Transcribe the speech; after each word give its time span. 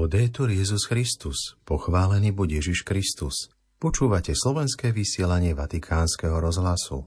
Laudetur 0.00 0.48
Jezus 0.48 0.88
Christus, 0.88 1.60
pochválený 1.68 2.32
buď 2.32 2.64
Ježiš 2.64 2.88
Kristus. 2.88 3.52
Počúvate 3.76 4.32
slovenské 4.32 4.96
vysielanie 4.96 5.52
Vatikánskeho 5.52 6.40
rozhlasu. 6.40 7.04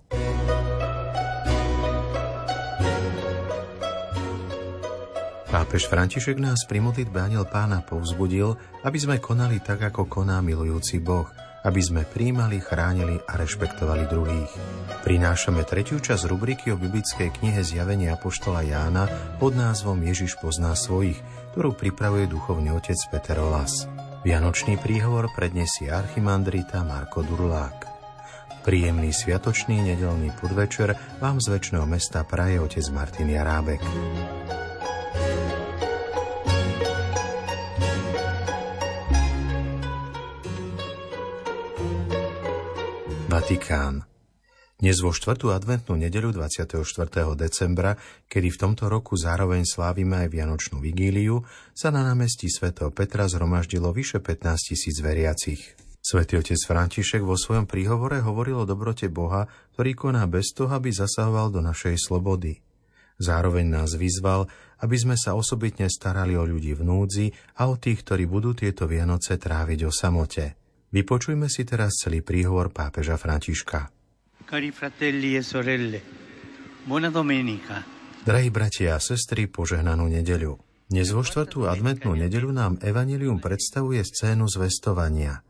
Pápež 5.50 5.90
František 5.90 6.38
nás 6.38 6.70
pri 6.70 6.86
modlitbe 6.86 7.18
Aniel 7.18 7.50
Pána 7.50 7.82
povzbudil, 7.82 8.54
aby 8.85 8.98
sme 9.02 9.18
konali 9.18 9.57
tak, 9.57 9.90
ako 9.90 10.05
koná 10.05 10.46
milujúci 10.46 11.02
Boh, 11.02 11.26
aby 11.63 11.81
sme 11.81 12.03
príjmali, 12.03 12.59
chránili 12.59 13.20
a 13.23 13.40
rešpektovali 13.40 14.05
druhých. 14.12 14.52
Prinášame 15.08 15.63
tretiu 15.63 15.99
časť 15.99 16.27
rubriky 16.27 16.76
o 16.76 16.80
biblickej 16.80 17.31
knihe 17.40 17.63
Zjavenia 17.63 18.20
Apoštola 18.20 18.67
Jána 18.67 19.08
pod 19.40 19.55
názvom 19.55 19.99
Ježiš 20.04 20.40
pozná 20.40 20.76
svojich, 20.76 21.20
ktorú 21.55 21.76
pripravuje 21.76 22.27
duchovný 22.27 22.76
otec 22.76 22.99
Peter 23.09 23.40
Olas. 23.40 23.88
Vianočný 24.23 24.80
príhovor 24.80 25.31
predniesie 25.35 25.91
archimandrita 25.91 26.84
Marko 26.84 27.23
Durlák. 27.23 27.91
Príjemný 28.63 29.12
sviatočný 29.12 29.84
nedelný 29.84 30.32
podvečer 30.40 30.95
vám 31.20 31.43
z 31.43 31.52
väčšného 31.52 31.84
mesta 31.84 32.23
praje 32.23 32.63
otec 32.63 32.88
Martin 32.95 33.27
Jarábek. 33.27 33.84
Vatikán. 43.44 44.08
Dnes 44.80 45.04
vo 45.04 45.12
štvrtú 45.12 45.52
adventnú 45.52 45.99
nedeľu 45.99 46.40
24. 46.40 46.80
decembra, 47.36 48.00
kedy 48.32 48.55
v 48.55 48.55
tomto 48.55 48.88
roku 48.88 49.20
zároveň 49.20 49.68
slávime 49.68 50.24
aj 50.24 50.32
Vianočnú 50.32 50.80
vigíliu, 50.80 51.44
sa 51.76 51.91
na 51.91 52.08
námestí 52.08 52.48
svätého 52.48 52.88
Petra 52.96 53.27
zhromaždilo 53.27 53.91
vyše 53.91 54.24
15 54.24 54.48
tisíc 54.72 54.96
veriacich. 55.04 55.76
Svetý 56.00 56.40
otec 56.40 56.55
František 56.55 57.20
vo 57.20 57.35
svojom 57.35 57.68
príhovore 57.68 58.24
hovoril 58.24 58.63
o 58.63 58.70
dobrote 58.70 59.12
Boha, 59.12 59.52
ktorý 59.76 59.91
koná 59.91 60.24
bez 60.24 60.55
toho, 60.55 60.72
aby 60.72 60.96
zasahoval 60.96 61.52
do 61.52 61.60
našej 61.60 62.00
slobody. 62.00 62.63
Zároveň 63.20 63.68
nás 63.68 63.91
vyzval, 64.00 64.47
aby 64.80 64.96
sme 64.96 65.19
sa 65.19 65.35
osobitne 65.35 65.91
starali 65.91 66.40
o 66.40 66.47
ľudí 66.47 66.80
v 66.80 66.88
núdzi 66.88 67.28
a 67.59 67.68
o 67.68 67.75
tých, 67.75 68.07
ktorí 68.07 68.24
budú 68.24 68.56
tieto 68.56 68.88
Vianoce 68.88 69.35
tráviť 69.35 69.80
o 69.84 69.91
samote. 69.91 70.62
Vypočujme 70.94 71.50
si 71.50 71.66
teraz 71.66 71.97
celý 71.97 72.22
príhovor 72.22 72.69
pápeža 72.69 73.18
Františka. 73.18 73.90
Cari 74.46 74.69
fratelli 74.69 75.34
e 75.34 75.41
sorelle, 75.41 76.00
buona 76.85 77.09
domenica. 77.09 77.81
Drahí 78.22 78.53
bratia 78.53 78.94
a 78.94 79.02
sestry, 79.02 79.50
požehnanú 79.50 80.06
nedeľu. 80.06 80.53
Dnes 80.94 81.09
vo 81.09 81.25
štvrtú 81.25 81.66
adventnú 81.66 82.13
nedeľu 82.13 82.53
nám 82.53 82.78
Evangelium 82.78 83.41
predstavuje 83.41 84.06
scénu 84.06 84.46
zvestovania. 84.46 85.41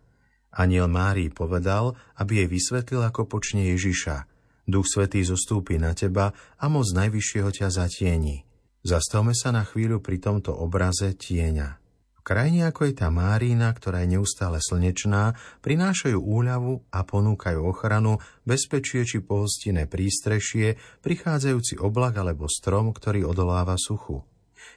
Aniel 0.55 0.87
Márii 0.87 1.27
povedal, 1.27 1.91
aby 2.23 2.39
jej 2.39 2.47
vysvetlil, 2.47 3.03
ako 3.03 3.27
počne 3.27 3.67
Ježiša. 3.75 4.23
Duch 4.63 4.87
Svetý 4.87 5.27
zostúpi 5.27 5.75
na 5.75 5.91
teba 5.91 6.31
a 6.55 6.65
moc 6.71 6.87
Najvyššieho 6.87 7.51
ťa 7.51 7.67
zatieni. 7.67 8.47
Zastavme 8.79 9.35
sa 9.35 9.51
na 9.51 9.67
chvíľu 9.67 9.99
pri 9.99 10.23
tomto 10.23 10.55
obraze 10.55 11.11
tieňa 11.11 11.82
krajine 12.23 12.71
ako 12.71 12.89
je 12.89 12.93
tá 12.97 13.11
Márína, 13.11 13.69
ktorá 13.75 14.01
je 14.07 14.17
neustále 14.17 14.63
slnečná, 14.63 15.35
prinášajú 15.61 16.17
úľavu 16.17 16.87
a 16.89 17.03
ponúkajú 17.03 17.59
ochranu, 17.61 18.23
bezpečie 18.47 19.03
či 19.03 19.19
pohostinné 19.19 19.85
prístrešie, 19.85 20.79
prichádzajúci 21.03 21.77
oblak 21.83 22.17
alebo 22.17 22.47
strom, 22.47 22.95
ktorý 22.95 23.27
odoláva 23.27 23.75
suchu. 23.75 24.23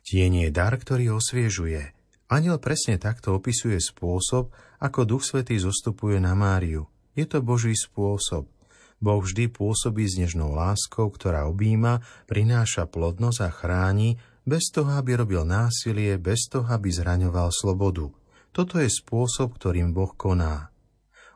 Tieň 0.05 0.47
je 0.47 0.51
dar, 0.51 0.75
ktorý 0.75 1.17
osviežuje. 1.17 1.95
Aniel 2.27 2.59
presne 2.59 2.99
takto 2.99 3.39
opisuje 3.39 3.79
spôsob, 3.79 4.51
ako 4.83 5.07
Duch 5.07 5.23
Svetý 5.23 5.63
zostupuje 5.63 6.19
na 6.19 6.35
Máriu. 6.35 6.91
Je 7.15 7.23
to 7.25 7.39
Boží 7.39 7.73
spôsob. 7.73 8.51
Boh 8.97 9.21
vždy 9.21 9.53
pôsobí 9.53 10.09
s 10.09 10.17
nežnou 10.17 10.57
láskou, 10.57 11.13
ktorá 11.13 11.47
objíma, 11.47 12.01
prináša 12.27 12.89
plodnosť 12.89 13.41
a 13.45 13.51
chráni, 13.53 14.17
bez 14.47 14.71
toho, 14.71 14.95
aby 14.95 15.19
robil 15.19 15.43
násilie, 15.43 16.15
bez 16.23 16.47
toho, 16.47 16.71
aby 16.71 16.89
zraňoval 16.95 17.51
slobodu. 17.51 18.07
Toto 18.55 18.79
je 18.79 18.87
spôsob, 18.87 19.59
ktorým 19.59 19.91
Boh 19.91 20.15
koná. 20.15 20.71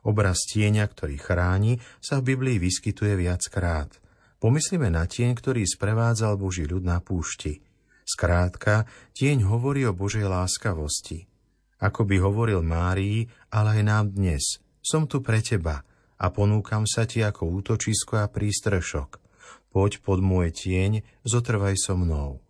Obraz 0.07 0.49
tieňa, 0.49 0.89
ktorý 0.89 1.21
chráni, 1.21 1.77
sa 2.01 2.23
v 2.23 2.33
Biblii 2.33 2.57
vyskytuje 2.57 3.19
viackrát. 3.21 3.93
Pomyslíme 4.41 4.89
na 4.89 5.05
tieň, 5.05 5.37
ktorý 5.37 5.69
sprevádzal 5.69 6.41
Boží 6.41 6.65
ľud 6.65 6.81
na 6.81 7.05
púšti. 7.05 7.61
Skrátka, 8.09 8.89
tieň 9.13 9.45
hovorí 9.45 9.85
o 9.85 9.93
Božej 9.93 10.25
láskavosti. 10.25 11.29
Ako 11.85 12.09
by 12.09 12.17
hovoril 12.25 12.65
Márii, 12.65 13.29
ale 13.53 13.81
aj 13.81 13.83
nám 13.85 14.05
dnes. 14.17 14.65
Som 14.81 15.05
tu 15.05 15.21
pre 15.21 15.45
teba 15.45 15.85
a 16.17 16.27
ponúkam 16.33 16.89
sa 16.89 17.05
ti 17.05 17.21
ako 17.21 17.61
útočisko 17.61 18.25
a 18.25 18.33
prístrešok. 18.33 19.21
Poď 19.71 20.01
pod 20.01 20.25
môj 20.25 20.57
tieň, 20.57 21.05
zotrvaj 21.29 21.77
so 21.77 22.01
mnou. 22.01 22.41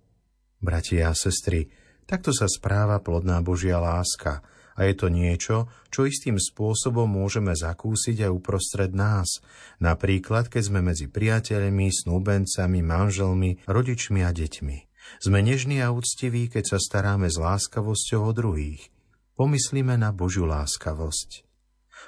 Bratia 0.61 1.09
a 1.09 1.17
sestry, 1.17 1.73
takto 2.05 2.37
sa 2.37 2.45
správa 2.45 3.01
plodná 3.01 3.41
Božia 3.41 3.81
láska 3.81 4.45
a 4.77 4.89
je 4.89 4.95
to 4.97 5.13
niečo, 5.13 5.69
čo 5.93 6.09
istým 6.09 6.41
spôsobom 6.41 7.05
môžeme 7.05 7.53
zakúsiť 7.53 8.25
aj 8.25 8.31
uprostred 8.33 8.93
nás. 8.97 9.45
Napríklad, 9.77 10.49
keď 10.49 10.63
sme 10.73 10.81
medzi 10.81 11.09
priateľmi, 11.09 11.93
snúbencami, 11.93 12.81
manželmi, 12.81 13.65
rodičmi 13.69 14.21
a 14.25 14.33
deťmi. 14.33 14.77
Sme 15.21 15.45
nežní 15.45 15.85
a 15.85 15.93
úctiví, 15.93 16.49
keď 16.49 16.77
sa 16.77 16.79
staráme 16.79 17.29
s 17.29 17.37
láskavosťou 17.37 18.21
o 18.25 18.33
druhých. 18.33 18.89
Pomyslíme 19.37 19.97
na 20.01 20.13
Božiu 20.13 20.45
láskavosť. 20.49 21.45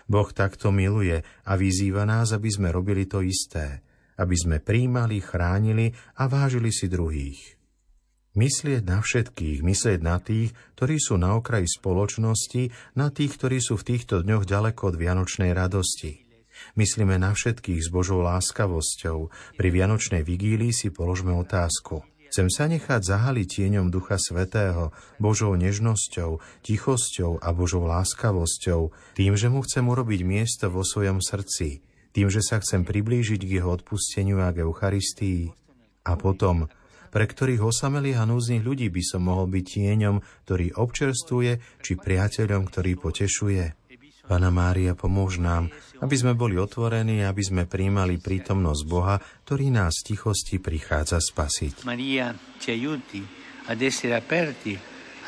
Boh 0.08 0.28
takto 0.32 0.72
miluje 0.72 1.24
a 1.24 1.52
vyzýva 1.56 2.08
nás, 2.08 2.32
aby 2.32 2.48
sme 2.48 2.69
robili 2.72 3.04
to 3.04 3.20
isté, 3.20 3.80
aby 4.16 4.36
sme 4.36 4.60
príjmali, 4.60 5.20
chránili 5.20 5.92
a 6.20 6.28
vážili 6.28 6.72
si 6.72 6.88
druhých. 6.88 7.61
Myslieť 8.32 8.88
na 8.88 9.04
všetkých, 9.04 9.60
myslieť 9.60 10.00
na 10.00 10.16
tých, 10.16 10.56
ktorí 10.81 10.97
sú 10.97 11.20
na 11.20 11.37
okraji 11.37 11.69
spoločnosti, 11.69 12.72
na 12.97 13.12
tých, 13.12 13.37
ktorí 13.37 13.60
sú 13.60 13.76
v 13.76 13.93
týchto 13.93 14.25
dňoch 14.25 14.48
ďaleko 14.48 14.88
od 14.88 14.97
vianočnej 14.97 15.53
radosti. 15.53 16.25
Myslíme 16.72 17.20
na 17.20 17.37
všetkých 17.37 17.84
s 17.84 17.93
Božou 17.93 18.25
láskavosťou. 18.25 19.19
Pri 19.60 19.69
vianočnej 19.69 20.25
vigílii 20.25 20.72
si 20.72 20.88
položme 20.88 21.37
otázku. 21.37 22.09
Chcem 22.32 22.48
sa 22.48 22.65
nechať 22.65 23.04
zahaliť 23.04 23.60
tieňom 23.60 23.93
Ducha 23.93 24.16
Svetého, 24.16 24.97
Božou 25.20 25.53
nežnosťou, 25.53 26.41
tichosťou 26.64 27.44
a 27.44 27.53
Božou 27.53 27.84
láskavosťou, 27.84 28.97
tým, 29.12 29.37
že 29.37 29.53
mu 29.53 29.60
chcem 29.60 29.84
urobiť 29.84 30.25
miesto 30.25 30.72
vo 30.72 30.81
svojom 30.81 31.20
srdci, 31.20 31.84
tým, 32.16 32.32
že 32.32 32.41
sa 32.41 32.56
chcem 32.64 32.88
priblížiť 32.88 33.44
k 33.44 33.60
jeho 33.60 33.76
odpusteniu 33.76 34.41
a 34.41 34.49
k 34.56 34.64
Eucharistii. 34.64 35.53
A 36.09 36.16
potom, 36.16 36.72
pre 37.12 37.28
ktorých 37.28 37.60
osamelých 37.60 38.18
a 38.18 38.24
núznych 38.24 38.64
ľudí 38.64 38.88
by 38.88 39.02
som 39.04 39.28
mohol 39.28 39.52
byť 39.52 39.64
tieňom, 39.68 40.16
ktorý 40.48 40.72
občerstvuje, 40.80 41.52
či 41.84 41.92
priateľom, 42.00 42.64
ktorý 42.72 42.96
potešuje. 42.96 43.64
Pana 44.24 44.48
Mária, 44.48 44.96
pomôž 44.96 45.36
nám, 45.42 45.68
aby 46.00 46.14
sme 46.16 46.32
boli 46.32 46.56
otvorení, 46.56 47.20
aby 47.20 47.42
sme 47.44 47.68
príjmali 47.68 48.16
prítomnosť 48.16 48.82
Boha, 48.88 49.20
ktorý 49.44 49.68
nás 49.68 50.00
v 50.00 50.14
tichosti 50.14 50.56
prichádza 50.56 51.20
spasiť. 51.20 51.84
Maria 51.84 52.32
ci 52.56 52.72
aiuti 52.72 53.20
ad 53.68 53.78
essere 53.82 54.16
aperti, 54.16 54.72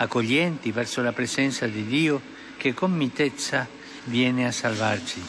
accoglienti 0.01 0.73
verso 0.73 1.05
la 1.05 1.13
presenza 1.13 1.69
di 1.69 1.85
Dio 1.85 2.17
che 2.57 2.73
con 2.73 2.97
mitezza 2.97 3.69
viene 4.09 4.49
a 4.49 4.53
salvarci. 4.55 5.21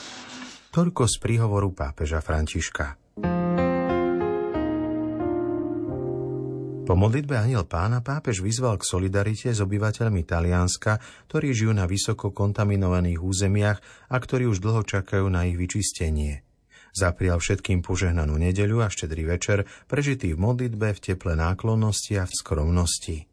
Toľko 0.72 1.04
z 1.08 1.16
príhovoru 1.20 1.72
pápeža 1.76 2.24
Františka. 2.24 3.05
Po 6.86 6.94
modlitbe 6.94 7.34
Aniel 7.34 7.66
pána 7.66 8.06
pápež 8.06 8.46
vyzval 8.46 8.78
k 8.78 8.86
solidarite 8.86 9.50
s 9.50 9.58
obyvateľmi 9.58 10.22
Talianska, 10.22 11.02
ktorí 11.26 11.50
žijú 11.50 11.74
na 11.74 11.90
vysoko 11.90 12.30
kontaminovaných 12.30 13.26
územiach 13.26 13.82
a 14.06 14.16
ktorí 14.22 14.46
už 14.46 14.62
dlho 14.62 14.86
čakajú 14.86 15.26
na 15.26 15.50
ich 15.50 15.58
vyčistenie. 15.58 16.46
Zaprial 16.94 17.42
všetkým 17.42 17.82
požehnanú 17.82 18.38
nedeľu 18.38 18.86
a 18.86 18.94
štedrý 18.94 19.26
večer, 19.26 19.66
prežitý 19.90 20.38
v 20.38 20.46
modlitbe, 20.46 20.94
v 20.94 21.00
teple 21.02 21.34
náklonnosti 21.34 22.22
a 22.22 22.30
v 22.30 22.38
skromnosti. 22.38 23.26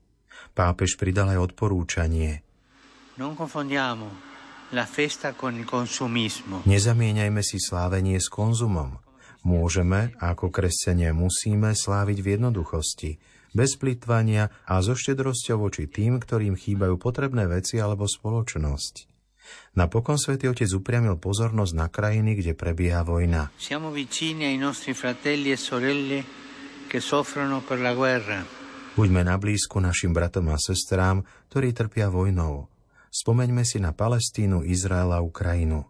Pápež 0.57 0.97
pridal 0.97 1.37
aj 1.37 1.53
odporúčanie. 1.53 2.41
Non 3.21 3.37
confondiamo 3.37 4.09
la 4.73 4.89
festa 4.89 5.37
con 5.37 5.61
il 5.61 5.69
consumismo. 5.69 6.65
Nezamieňajme 6.65 7.45
si 7.45 7.61
slávenie 7.61 8.17
s 8.17 8.33
konzumom. 8.33 8.97
Môžeme, 9.45 10.17
ako 10.23 10.49
kresťania 10.49 11.13
musíme, 11.13 11.77
sláviť 11.77 12.19
v 12.25 12.27
jednoduchosti, 12.41 13.11
bez 13.53 13.77
plitvania 13.77 14.53
a 14.69 14.81
so 14.81 14.97
štedrosťou 14.97 15.69
voči 15.69 15.89
tým, 15.89 16.21
ktorým 16.21 16.57
chýbajú 16.57 16.97
potrebné 17.01 17.49
veci 17.49 17.81
alebo 17.81 18.09
spoločnosť. 18.09 19.13
Napokon 19.77 20.17
svätý 20.17 20.49
Otec 20.49 20.69
upriamil 20.73 21.17
pozornosť 21.17 21.73
na 21.77 21.89
krajiny, 21.89 22.37
kde 22.41 22.53
prebieha 22.57 23.05
vojna. 23.05 23.53
Siamo 23.57 23.93
vicini 23.93 24.49
ai 24.49 24.57
nostri 24.61 24.93
fratelli 24.97 25.53
e 25.53 25.59
sorelle 25.59 26.19
che 26.89 27.01
soffrono 27.01 27.65
per 27.65 27.81
la 27.81 27.93
guerra. 27.97 28.41
Buďme 28.93 29.25
na 29.25 29.41
blízku 29.41 29.81
našim 29.81 30.13
bratom 30.13 30.53
a 30.53 30.61
sestrám, 30.61 31.25
ktorí 31.49 31.73
trpia 31.73 32.13
vojnou. 32.13 32.69
Spomeňme 33.09 33.65
si 33.65 33.81
na 33.81 33.97
Palestínu, 33.97 34.65
Izrael 34.69 35.13
a 35.17 35.25
Ukrajinu. 35.25 35.89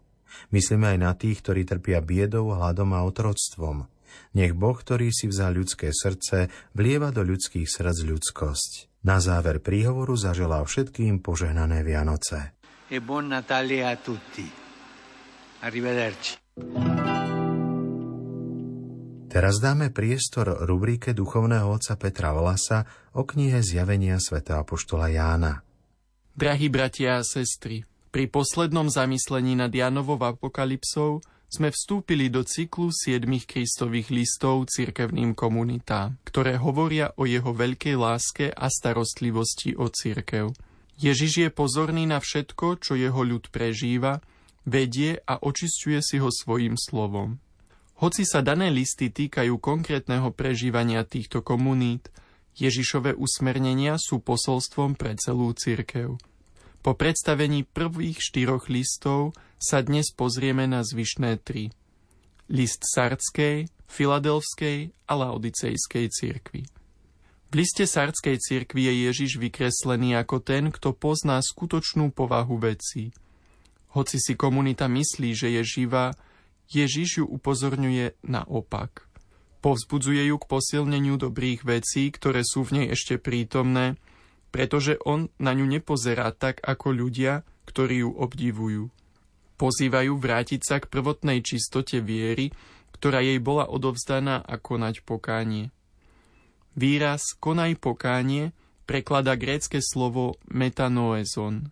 Myslíme 0.55 0.95
aj 0.95 0.99
na 0.99 1.11
tých, 1.11 1.43
ktorí 1.43 1.67
trpia 1.67 1.99
biedou, 1.99 2.55
hladom 2.55 2.95
a 2.95 3.03
otroctvom. 3.03 3.87
Nech 4.33 4.57
Boh, 4.57 4.75
ktorý 4.75 5.13
si 5.13 5.29
vzal 5.29 5.57
ľudské 5.57 5.93
srdce, 5.93 6.49
vlieva 6.73 7.13
do 7.13 7.21
ľudských 7.21 7.69
srdc 7.69 8.05
ľudskosť. 8.09 8.71
Na 9.03 9.19
záver 9.19 9.59
príhovoru 9.59 10.15
zaželal 10.15 10.63
všetkým 10.63 11.19
požehnané 11.19 11.83
Vianoce. 11.83 12.55
E 12.87 13.03
buon 13.03 13.31
Natale 13.31 13.83
a 13.83 13.99
tutti. 13.99 14.47
Arrivederci. 15.63 16.39
Teraz 19.33 19.57
dáme 19.57 19.89
priestor 19.89 20.45
rubrike 20.69 21.17
duchovného 21.17 21.65
otca 21.65 21.97
Petra 21.97 22.37
Volasa 22.37 22.85
o 23.17 23.25
knihe 23.25 23.65
Zjavenia 23.65 24.21
svätého 24.21 24.61
apoštola 24.61 25.09
Jána. 25.09 25.65
Drahí 26.37 26.69
bratia 26.69 27.17
a 27.17 27.25
sestry, 27.25 27.81
pri 28.13 28.29
poslednom 28.29 28.93
zamyslení 28.93 29.57
nad 29.57 29.73
Jánovou 29.73 30.21
apokalypsou 30.21 31.25
sme 31.53 31.69
vstúpili 31.69 32.33
do 32.33 32.41
cyklu 32.41 32.89
siedmých 32.89 33.45
kristových 33.45 34.09
listov 34.09 34.65
cirkevným 34.73 35.37
komunitám, 35.37 36.17
ktoré 36.25 36.57
hovoria 36.57 37.13
o 37.13 37.29
jeho 37.29 37.53
veľkej 37.53 37.93
láske 37.93 38.49
a 38.49 38.65
starostlivosti 38.73 39.77
o 39.77 39.85
cirkev. 39.93 40.57
Ježiš 40.97 41.45
je 41.45 41.49
pozorný 41.53 42.09
na 42.09 42.17
všetko, 42.17 42.81
čo 42.81 42.97
jeho 42.97 43.21
ľud 43.21 43.53
prežíva, 43.53 44.25
vedie 44.65 45.21
a 45.29 45.37
očisťuje 45.37 45.99
si 46.01 46.17
ho 46.17 46.33
svojim 46.33 46.73
slovom. 46.73 47.37
Hoci 48.01 48.25
sa 48.25 48.41
dané 48.41 48.73
listy 48.73 49.13
týkajú 49.13 49.61
konkrétneho 49.61 50.33
prežívania 50.33 51.05
týchto 51.05 51.45
komunít, 51.45 52.09
Ježišové 52.53 53.17
usmernenia 53.17 53.97
sú 53.97 54.21
posolstvom 54.21 54.93
pre 54.93 55.17
celú 55.17 55.53
cirkev. 55.57 56.21
Po 56.83 56.91
predstavení 56.93 57.63
prvých 57.65 58.19
štyroch 58.21 58.69
listov 58.69 59.33
sa 59.63 59.79
dnes 59.79 60.11
pozrieme 60.11 60.67
na 60.67 60.83
zvyšné 60.83 61.39
tri. 61.39 61.71
List 62.51 62.83
Sardskej, 62.83 63.71
Filadelfskej 63.87 64.91
a 65.07 65.13
Laodicejskej 65.15 66.11
cirkvi. 66.11 66.67
V 67.47 67.53
liste 67.55 67.87
Sardskej 67.87 68.43
cirkvi 68.43 68.91
je 68.91 68.93
Ježiš 69.07 69.39
vykreslený 69.39 70.19
ako 70.19 70.43
ten, 70.43 70.67
kto 70.67 70.91
pozná 70.91 71.39
skutočnú 71.39 72.11
povahu 72.11 72.59
vecí. 72.59 73.15
Hoci 73.95 74.19
si 74.19 74.35
komunita 74.35 74.91
myslí, 74.91 75.31
že 75.31 75.47
je 75.55 75.63
živá, 75.63 76.11
Ježiš 76.67 77.23
ju 77.23 77.25
upozorňuje 77.29 78.19
na 78.27 78.43
opak. 78.43 79.07
Povzbudzuje 79.63 80.27
ju 80.27 80.35
k 80.43 80.49
posilneniu 80.49 81.15
dobrých 81.15 81.63
vecí, 81.63 82.11
ktoré 82.11 82.43
sú 82.43 82.67
v 82.67 82.83
nej 82.83 82.87
ešte 82.91 83.15
prítomné, 83.15 83.95
pretože 84.51 84.99
on 85.07 85.31
na 85.39 85.55
ňu 85.55 85.63
nepozerá 85.63 86.35
tak 86.35 86.59
ako 86.67 86.91
ľudia, 86.91 87.47
ktorí 87.63 88.03
ju 88.03 88.11
obdivujú. 88.11 88.91
Pozývajú 89.63 90.19
vrátiť 90.19 90.59
sa 90.59 90.83
k 90.83 90.91
prvotnej 90.91 91.39
čistote 91.39 92.03
viery, 92.03 92.51
ktorá 92.99 93.23
jej 93.23 93.39
bola 93.39 93.63
odovzdaná 93.71 94.43
a 94.43 94.59
konať 94.59 95.07
pokánie. 95.07 95.71
Výraz 96.75 97.31
konaj 97.39 97.79
pokánie 97.79 98.51
preklada 98.83 99.39
grécke 99.39 99.79
slovo 99.79 100.35
metanoezon. 100.51 101.71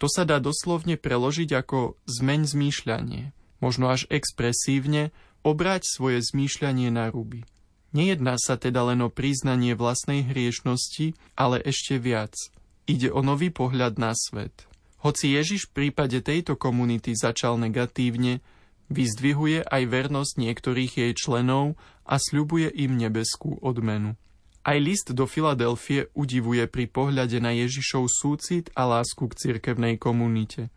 To 0.00 0.08
sa 0.08 0.24
dá 0.24 0.40
doslovne 0.40 0.96
preložiť 0.96 1.52
ako 1.52 2.00
zmeň 2.08 2.40
zmýšľanie– 2.48 3.24
možno 3.64 3.88
až 3.88 4.04
expresívne, 4.12 5.08
obrať 5.40 5.88
svoje 5.88 6.20
zmýšľanie 6.20 6.92
na 6.92 7.08
ruby. 7.08 7.48
Nejedná 7.96 8.36
sa 8.36 8.60
teda 8.60 8.84
len 8.92 9.00
o 9.00 9.08
priznanie 9.08 9.72
vlastnej 9.72 10.20
hriešnosti, 10.28 11.16
ale 11.32 11.64
ešte 11.64 11.96
viac. 11.96 12.36
Ide 12.84 13.08
o 13.08 13.24
nový 13.24 13.48
pohľad 13.48 13.96
na 13.96 14.12
svet. 14.12 14.68
Hoci 15.04 15.36
Ježiš 15.36 15.68
v 15.68 15.92
prípade 15.92 16.24
tejto 16.24 16.56
komunity 16.56 17.12
začal 17.12 17.60
negatívne, 17.60 18.40
vyzdvihuje 18.88 19.68
aj 19.68 19.82
vernosť 19.84 20.32
niektorých 20.40 20.92
jej 20.96 21.12
členov 21.12 21.76
a 22.08 22.16
sľubuje 22.16 22.72
im 22.72 22.96
nebeskú 22.96 23.60
odmenu. 23.60 24.16
Aj 24.64 24.80
list 24.80 25.12
do 25.12 25.28
Filadelfie 25.28 26.08
udivuje 26.16 26.64
pri 26.72 26.88
pohľade 26.88 27.36
na 27.36 27.52
Ježišov 27.52 28.08
súcit 28.08 28.72
a 28.72 28.88
lásku 28.88 29.28
k 29.28 29.36
cirkevnej 29.36 30.00
komunite. 30.00 30.72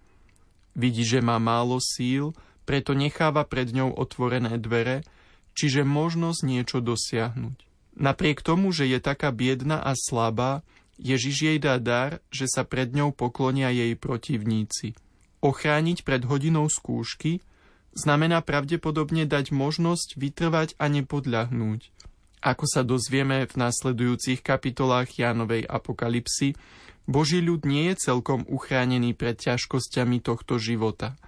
Vidí, 0.75 1.07
že 1.07 1.23
má 1.23 1.39
málo 1.39 1.79
síl, 1.79 2.35
preto 2.67 2.91
necháva 2.91 3.47
pred 3.47 3.71
ňou 3.71 3.95
otvorené 3.95 4.59
dvere, 4.59 5.07
čiže 5.55 5.87
možnosť 5.87 6.39
niečo 6.43 6.83
dosiahnuť. 6.83 7.63
Napriek 7.95 8.43
tomu, 8.43 8.75
že 8.75 8.91
je 8.91 8.99
taká 8.99 9.31
biedna 9.31 9.79
a 9.79 9.95
slabá, 9.95 10.67
Ježiš 10.97 11.35
jej 11.45 11.57
dá 11.61 11.77
dar, 11.77 12.19
že 12.33 12.49
sa 12.49 12.65
pred 12.65 12.89
ňou 12.93 13.13
poklonia 13.13 13.69
jej 13.73 13.93
protivníci. 13.93 14.97
Ochrániť 15.41 16.01
pred 16.01 16.25
hodinou 16.25 16.65
skúšky 16.67 17.41
znamená 17.93 18.41
pravdepodobne 18.41 19.29
dať 19.29 19.53
možnosť 19.53 20.17
vytrvať 20.17 20.73
a 20.81 20.89
nepodľahnúť. 20.89 21.93
Ako 22.41 22.65
sa 22.69 22.85
dozvieme 22.85 23.45
v 23.45 23.53
nasledujúcich 23.57 24.45
kapitolách 24.45 25.17
Jánovej 25.17 25.65
apokalipsy, 25.65 26.53
Boží 27.07 27.39
ľud 27.39 27.63
nie 27.63 27.93
je 27.93 28.11
celkom 28.11 28.43
uchránený 28.45 29.15
pred 29.15 29.37
ťažkosťami 29.39 30.21
tohto 30.21 30.59
života– 30.59 31.13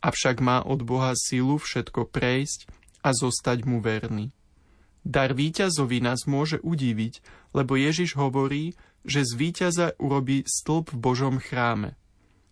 avšak 0.00 0.40
má 0.40 0.64
od 0.64 0.80
Boha 0.82 1.12
silu 1.14 1.60
všetko 1.60 2.08
prejsť 2.08 2.66
a 3.04 3.12
zostať 3.12 3.68
mu 3.68 3.84
verný. 3.84 4.32
Dar 5.00 5.32
víťazovi 5.32 6.04
nás 6.04 6.28
môže 6.28 6.60
udiviť, 6.60 7.24
lebo 7.56 7.76
Ježiš 7.76 8.20
hovorí, 8.20 8.76
že 9.04 9.24
z 9.24 9.32
víťaza 9.36 9.96
urobí 9.96 10.44
stĺp 10.44 10.92
v 10.92 10.98
Božom 10.98 11.36
chráme. 11.40 11.96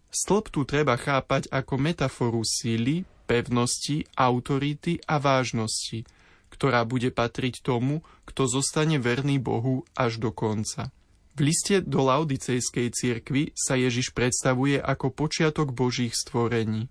Stĺp 0.08 0.48
tu 0.48 0.64
treba 0.64 0.96
chápať 0.96 1.52
ako 1.52 1.74
metaforu 1.76 2.40
síly, 2.40 3.04
pevnosti, 3.28 4.08
autority 4.16 5.04
a 5.04 5.20
vážnosti, 5.20 6.08
ktorá 6.48 6.88
bude 6.88 7.12
patriť 7.12 7.60
tomu, 7.60 8.00
kto 8.24 8.48
zostane 8.48 8.96
verný 8.96 9.36
Bohu 9.36 9.84
až 9.92 10.16
do 10.16 10.32
konca. 10.32 10.88
V 11.36 11.54
liste 11.54 11.84
do 11.84 12.02
Laodicejskej 12.02 12.90
cirkvi 12.90 13.54
sa 13.54 13.78
Ježiš 13.78 14.10
predstavuje 14.10 14.80
ako 14.80 15.14
počiatok 15.14 15.70
Božích 15.70 16.16
stvorení. 16.16 16.90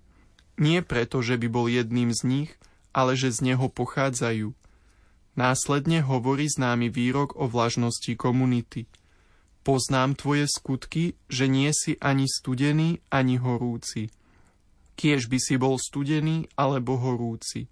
Nie 0.55 0.85
preto, 0.85 1.19
že 1.19 1.35
by 1.35 1.47
bol 1.51 1.67
jedným 1.67 2.15
z 2.15 2.21
nich, 2.23 2.51
ale 2.95 3.19
že 3.19 3.33
z 3.33 3.53
neho 3.53 3.67
pochádzajú. 3.67 4.55
Následne 5.35 5.99
hovorí 6.01 6.47
známy 6.49 6.89
výrok 6.89 7.35
o 7.35 7.45
vlažnosti 7.45 8.09
komunity. 8.15 8.89
Poznám 9.67 10.15
tvoje 10.15 10.47
skutky, 10.47 11.19
že 11.27 11.51
nie 11.51 11.67
si 11.75 11.99
ani 11.99 12.23
studený, 12.23 13.03
ani 13.11 13.35
horúci. 13.35 14.07
Kiež 14.95 15.27
by 15.27 15.43
si 15.43 15.59
bol 15.59 15.75
studený 15.75 16.47
alebo 16.55 16.95
horúci. 16.95 17.67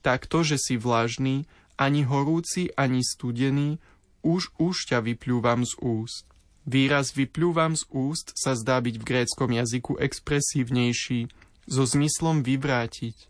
Tak 0.00 0.24
to, 0.24 0.40
že 0.40 0.56
si 0.56 0.80
vlažný, 0.80 1.44
ani 1.76 2.08
horúci, 2.08 2.72
ani 2.80 3.04
studený, 3.04 3.76
už 4.24 4.56
už 4.56 4.88
ťa 4.88 5.04
vyplúvam 5.04 5.68
z 5.68 5.76
úst. 5.84 6.24
Výraz 6.64 7.12
vyplúvam 7.12 7.76
z 7.76 7.84
úst 7.92 8.32
sa 8.40 8.56
zdá 8.56 8.80
byť 8.80 8.96
v 8.96 9.04
gréckom 9.04 9.52
jazyku 9.52 10.00
expresívnejší, 10.00 11.28
so 11.68 11.84
zmyslom 11.84 12.40
vyvrátiť. 12.40 13.28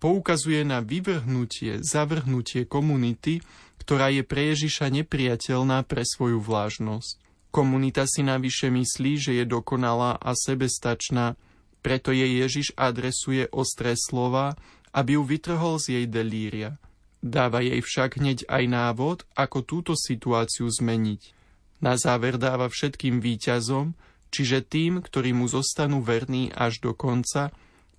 Poukazuje 0.00 0.64
na 0.64 0.80
vyvrhnutie, 0.80 1.84
zavrhnutie 1.84 2.64
komunity, 2.64 3.44
ktorá 3.76 4.08
je 4.08 4.24
pre 4.24 4.56
Ježiša 4.56 4.88
nepriateľná 4.88 5.84
pre 5.84 6.00
svoju 6.08 6.40
vlážnosť. 6.40 7.21
Komunita 7.52 8.08
si 8.08 8.24
navyše 8.24 8.72
myslí, 8.72 9.12
že 9.20 9.32
je 9.36 9.44
dokonalá 9.44 10.16
a 10.16 10.32
sebestačná, 10.32 11.36
preto 11.84 12.08
jej 12.08 12.40
Ježiš 12.40 12.72
adresuje 12.80 13.44
ostré 13.52 13.92
slova, 13.92 14.56
aby 14.96 15.20
ju 15.20 15.22
vytrhol 15.28 15.76
z 15.76 16.00
jej 16.00 16.06
delíria. 16.08 16.80
Dáva 17.20 17.60
jej 17.60 17.84
však 17.84 18.16
hneď 18.16 18.48
aj 18.48 18.64
návod, 18.72 19.18
ako 19.36 19.58
túto 19.68 19.92
situáciu 19.92 20.64
zmeniť. 20.64 21.36
Na 21.84 22.00
záver 22.00 22.40
dáva 22.40 22.72
všetkým 22.72 23.20
výťazom, 23.20 23.92
čiže 24.32 24.64
tým, 24.64 25.04
ktorí 25.04 25.36
mu 25.36 25.44
zostanú 25.44 26.00
verní 26.00 26.48
až 26.56 26.80
do 26.80 26.96
konca, 26.96 27.52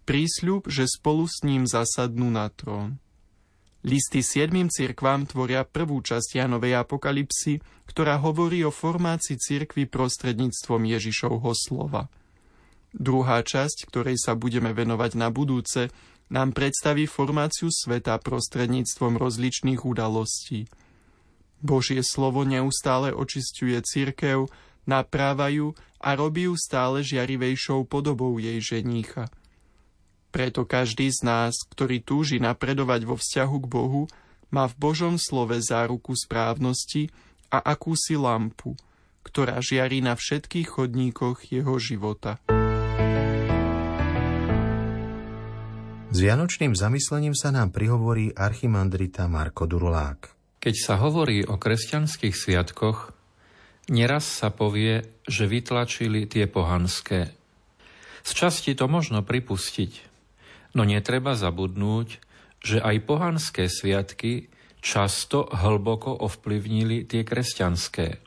prísľub, 0.09 0.65
že 0.65 0.89
spolu 0.89 1.29
s 1.29 1.45
ním 1.45 1.69
zasadnú 1.69 2.33
na 2.33 2.49
trón. 2.49 2.97
Listy 3.83 4.23
siedmým 4.23 4.71
cirkvám 4.71 5.27
tvoria 5.27 5.67
prvú 5.67 5.99
časť 5.99 6.39
Janovej 6.39 6.79
apokalipsy, 6.79 7.59
ktorá 7.93 8.17
hovorí 8.17 8.65
o 8.65 8.73
formácii 8.73 9.37
cirkvy 9.37 9.85
prostredníctvom 9.85 10.81
Ježišovho 10.97 11.53
slova. 11.53 12.09
Druhá 12.89 13.45
časť, 13.45 13.85
ktorej 13.85 14.17
sa 14.17 14.33
budeme 14.33 14.73
venovať 14.73 15.13
na 15.13 15.29
budúce, 15.29 15.93
nám 16.33 16.57
predstaví 16.57 17.05
formáciu 17.05 17.69
sveta 17.69 18.17
prostredníctvom 18.17 19.21
rozličných 19.21 19.85
udalostí. 19.85 20.65
Božie 21.61 22.01
slovo 22.01 22.41
neustále 22.41 23.13
očistuje 23.13 23.77
cirkev, 23.85 24.49
naprávajú 24.89 25.77
a 26.01 26.09
robí 26.17 26.49
ju 26.49 26.57
stále 26.57 27.05
žiarivejšou 27.05 27.85
podobou 27.85 28.41
jej 28.41 28.57
ženícha. 28.57 29.29
Preto 30.33 30.65
každý 30.65 31.13
z 31.13 31.21
nás, 31.21 31.53
ktorý 31.69 32.01
túži 32.01 32.41
napredovať 32.41 33.05
vo 33.05 33.21
vzťahu 33.21 33.57
k 33.61 33.67
Bohu, 33.69 34.09
má 34.49 34.65
v 34.65 34.75
Božom 34.81 35.21
slove 35.21 35.53
záruku 35.61 36.17
správnosti 36.17 37.13
a 37.53 37.61
akúsi 37.61 38.17
lampu, 38.17 38.73
ktorá 39.21 39.61
žiari 39.61 40.01
na 40.01 40.17
všetkých 40.17 40.67
chodníkoch 40.73 41.53
jeho 41.53 41.77
života. 41.77 42.41
S 46.13 46.17
vianočným 46.21 46.77
zamyslením 46.77 47.33
sa 47.33 47.49
nám 47.49 47.73
prihovorí 47.73 48.33
archimandrita 48.33 49.25
Marko 49.25 49.65
Durulák. 49.65 50.33
Keď 50.61 50.75
sa 50.77 51.01
hovorí 51.01 51.41
o 51.41 51.57
kresťanských 51.57 52.37
sviatkoch, 52.37 53.13
neraz 53.89 54.25
sa 54.25 54.53
povie, 54.53 55.05
že 55.25 55.49
vytlačili 55.49 56.29
tie 56.29 56.45
pohanské. 56.45 57.33
Z 58.21 58.31
časti 58.31 58.77
to 58.77 58.85
možno 58.85 59.25
pripustiť, 59.25 59.91
no 60.77 60.85
netreba 60.85 61.33
zabudnúť, 61.33 62.21
že 62.61 62.77
aj 62.77 63.09
pohanské 63.09 63.65
sviatky 63.65 64.52
často 64.83 65.47
hlboko 65.47 66.11
ovplyvnili 66.27 67.07
tie 67.07 67.23
kresťanské. 67.23 68.19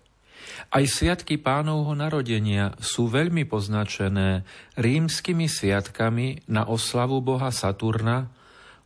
Aj 0.72 0.84
sviatky 0.88 1.36
pánovho 1.36 1.92
narodenia 1.92 2.72
sú 2.80 3.12
veľmi 3.12 3.44
poznačené 3.44 4.48
rímskymi 4.80 5.46
sviatkami 5.46 6.48
na 6.48 6.64
oslavu 6.64 7.20
boha 7.20 7.52
Saturna, 7.52 8.32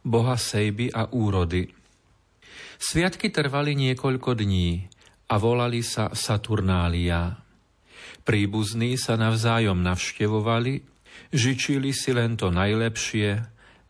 boha 0.03 0.35
Sejby 0.35 0.91
a 0.91 1.07
úrody. 1.15 1.71
Sviatky 2.81 3.31
trvali 3.31 3.79
niekoľko 3.79 4.35
dní 4.35 4.91
a 5.31 5.39
volali 5.39 5.87
sa 5.87 6.11
Saturnália. 6.11 7.39
Príbuzní 8.27 8.99
sa 8.99 9.15
navzájom 9.15 9.79
navštevovali, 9.79 10.83
žičili 11.31 11.95
si 11.95 12.11
len 12.11 12.35
to 12.35 12.51
najlepšie, 12.51 13.41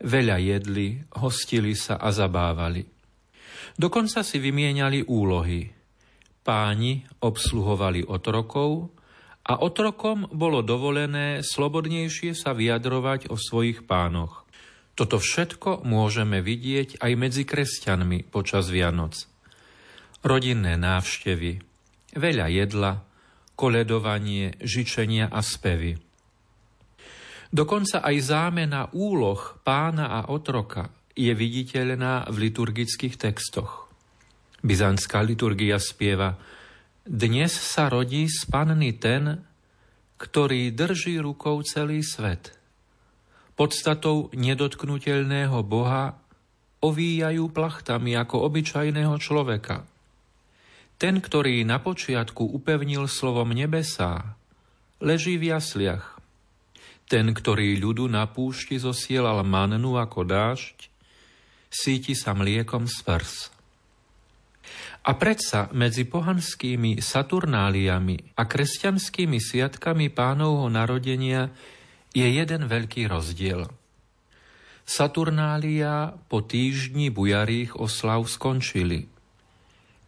veľa 0.05 0.37
jedli, 0.37 1.01
hostili 1.17 1.73
sa 1.73 1.97
a 1.97 2.13
zabávali. 2.13 3.00
Dokonca 3.79 4.23
si 4.25 4.41
vymieniali 4.41 5.05
úlohy– 5.05 5.67
Páni 6.41 7.05
obsluhovali 7.21 8.01
otrokov 8.01 8.89
a 9.45 9.61
otrokom 9.61 10.25
bolo 10.33 10.65
dovolené 10.65 11.45
slobodnejšie 11.45 12.33
sa 12.33 12.57
vyjadrovať 12.57 13.29
o 13.29 13.37
svojich 13.37 13.85
pánoch. 13.85 14.41
Toto 14.97 15.21
všetko 15.21 15.85
môžeme 15.85 16.41
vidieť 16.41 16.97
aj 16.97 17.11
medzi 17.13 17.45
kresťanmi 17.45 18.33
počas 18.33 18.73
Vianoc. 18.73 19.29
Rodinné 20.25 20.81
návštevy, 20.81 21.61
veľa 22.17 22.47
jedla, 22.49 23.05
koledovanie, 23.53 24.57
žičenia 24.65 25.29
a 25.29 25.45
spevy. 25.45 25.93
Dokonca 27.53 28.01
aj 28.01 28.17
zámena 28.17 28.89
úloh 28.97 29.61
pána 29.61 30.09
a 30.09 30.33
otroka 30.33 30.89
je 31.21 31.33
viditeľná 31.37 32.25
v 32.33 32.49
liturgických 32.49 33.21
textoch. 33.21 33.85
Byzantská 34.65 35.21
liturgia 35.21 35.77
spieva 35.77 36.41
Dnes 37.05 37.53
sa 37.53 37.93
rodí 37.93 38.25
z 38.25 38.49
ten, 38.97 39.45
ktorý 40.17 40.73
drží 40.73 41.21
rukou 41.21 41.61
celý 41.61 42.01
svet. 42.01 42.57
Podstatou 43.53 44.33
nedotknutelného 44.33 45.61
Boha 45.61 46.17
ovíjajú 46.81 47.53
plachtami 47.53 48.17
ako 48.17 48.49
obyčajného 48.49 49.13
človeka. 49.21 49.85
Ten, 50.97 51.21
ktorý 51.21 51.61
na 51.65 51.77
počiatku 51.81 52.45
upevnil 52.57 53.05
slovom 53.05 53.53
nebesá, 53.53 54.37
leží 55.01 55.37
v 55.37 55.53
jasliach. 55.53 56.17
Ten, 57.09 57.33
ktorý 57.33 57.77
ľudu 57.81 58.05
na 58.09 58.29
púšti 58.29 58.77
zosielal 58.77 59.41
mannu 59.41 59.97
ako 59.97 60.21
dážď, 60.25 60.90
síti 61.71 62.11
sa 62.13 62.35
mliekom 62.35 62.85
z. 62.85 62.99
A 65.01 65.11
predsa 65.17 65.71
medzi 65.73 66.05
pohanskými 66.05 67.01
Saturnáliami 67.01 68.37
a 68.37 68.45
kresťanskými 68.45 69.41
sviatkami 69.41 70.13
pánovho 70.13 70.69
narodenia 70.69 71.49
je 72.13 72.27
jeden 72.27 72.69
veľký 72.69 73.09
rozdiel. 73.09 73.65
Saturnália 74.85 76.13
po 76.29 76.43
týždni 76.45 77.09
bujarých 77.09 77.79
oslav 77.79 78.27
skončili. 78.27 79.07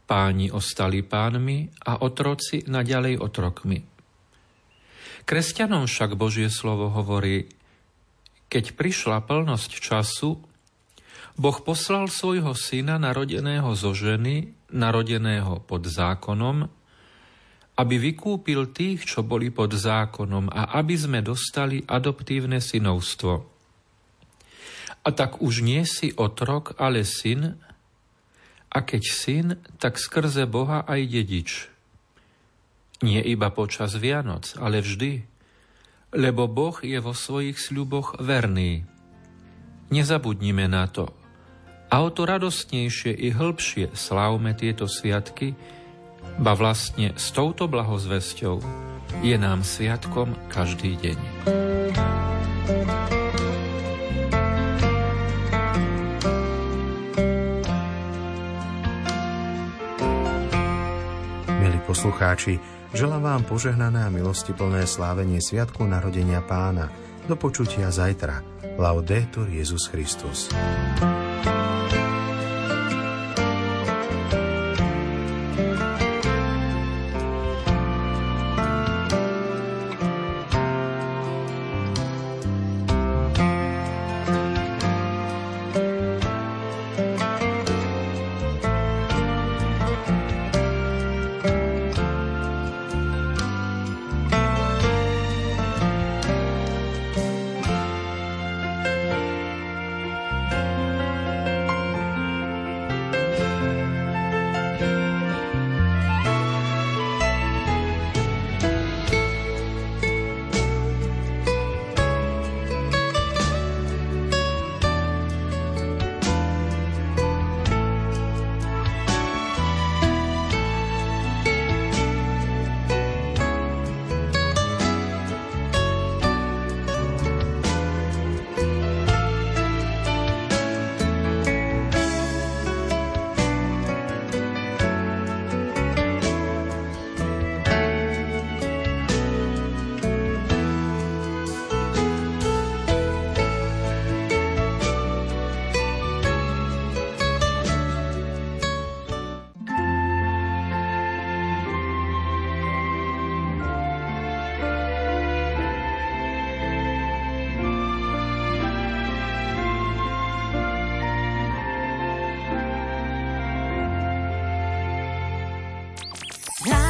Páni 0.04 0.52
ostali 0.52 1.02
pánmi 1.02 1.72
a 1.88 2.04
otroci 2.04 2.68
naďalej 2.68 3.18
otrokmi. 3.18 3.80
Kresťanom 5.24 5.88
však 5.88 6.20
Božie 6.20 6.52
slovo 6.52 6.92
hovorí, 6.92 7.48
keď 8.52 8.76
prišla 8.76 9.24
plnosť 9.24 9.72
času, 9.80 10.53
Boh 11.34 11.58
poslal 11.66 12.14
svojho 12.14 12.54
syna 12.54 13.02
narodeného 13.02 13.74
zo 13.74 13.98
ženy 13.98 14.54
narodeného 14.70 15.66
pod 15.66 15.90
zákonom, 15.90 16.70
aby 17.74 17.96
vykúpil 17.98 18.70
tých, 18.70 19.02
čo 19.10 19.26
boli 19.26 19.50
pod 19.50 19.74
zákonom 19.74 20.54
a 20.54 20.78
aby 20.78 20.94
sme 20.94 21.26
dostali 21.26 21.82
adoptívne 21.90 22.62
synovstvo. 22.62 23.50
A 25.04 25.10
tak 25.10 25.42
už 25.42 25.66
nie 25.66 25.82
si 25.90 26.14
otrok, 26.14 26.78
ale 26.78 27.02
syn, 27.02 27.58
a 28.74 28.78
keď 28.82 29.04
syn, 29.04 29.48
tak 29.82 29.98
skrze 29.98 30.46
Boha 30.46 30.86
aj 30.86 31.02
dedič. 31.06 31.50
Nie 33.04 33.20
iba 33.26 33.50
počas 33.52 33.98
Vianoc, 33.98 34.54
ale 34.58 34.80
vždy, 34.80 35.26
lebo 36.14 36.46
Boh 36.46 36.78
je 36.80 36.98
vo 37.02 37.12
svojich 37.12 37.58
sľuboch 37.58 38.22
verný. 38.22 38.86
Nezabudnime 39.92 40.72
na 40.72 40.88
to, 40.88 41.12
a 41.94 42.02
o 42.02 42.10
to 42.10 42.26
radostnejšie 42.26 43.14
i 43.14 43.30
hĺbšie 43.30 43.94
slávme 43.94 44.58
tieto 44.58 44.90
sviatky, 44.90 45.54
ba 46.42 46.58
vlastne 46.58 47.14
s 47.14 47.30
touto 47.30 47.70
blahozvesťou 47.70 48.58
je 49.22 49.36
nám 49.38 49.62
sviatkom 49.62 50.34
každý 50.50 50.98
deň. 50.98 51.18
Milí 61.62 61.80
poslucháči, 61.86 62.58
želám 62.98 63.22
vám 63.22 63.42
požehnané 63.46 64.02
a 64.02 64.10
milostiplné 64.10 64.90
slávenie 64.90 65.38
Sviatku 65.38 65.86
narodenia 65.86 66.42
pána. 66.42 66.90
Do 67.30 67.38
počutia 67.38 67.94
zajtra. 67.94 68.42
Laudetur 68.82 69.46
Jezus 69.46 69.86
Christus. 69.94 70.50